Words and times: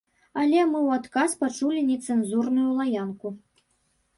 Але 0.43 0.61
мы 0.69 0.79
ў 0.79 0.89
адказ 1.01 1.35
пачулі 1.43 1.83
нецэнзурную 1.91 2.67
лаянку. 2.81 3.27